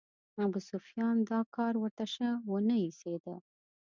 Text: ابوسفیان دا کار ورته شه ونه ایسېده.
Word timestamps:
ابوسفیان 0.43 1.15
دا 1.29 1.39
کار 1.55 1.73
ورته 1.79 2.05
شه 2.13 2.27
ونه 2.49 2.75
ایسېده. 2.85 3.35